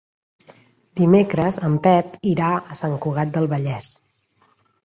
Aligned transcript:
Dimecres 0.99 1.59
en 1.69 1.77
Pep 1.87 2.17
irà 2.31 2.49
a 2.75 2.81
Sant 2.83 2.99
Cugat 3.07 3.37
del 3.37 3.49
Vallès. 3.53 3.95